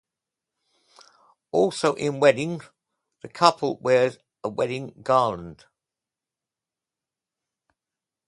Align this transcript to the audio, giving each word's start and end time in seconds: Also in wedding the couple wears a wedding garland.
Also 1.51 1.93
in 1.93 2.19
wedding 2.19 2.61
the 3.21 3.29
couple 3.29 3.77
wears 3.77 4.17
a 4.43 4.49
wedding 4.49 4.95
garland. 5.03 5.65